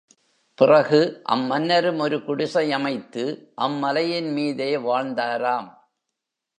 பிறகு 0.55 1.19
அம் 1.23 1.45
மன்னரும் 1.45 1.99
ஒரு 1.99 2.23
குடிசை 2.23 2.71
அமைத்து 2.71 3.51
அம் 3.55 3.83
மலையின்மீதே 3.83 4.71
வாழ்ந்தாராம். 4.87 5.69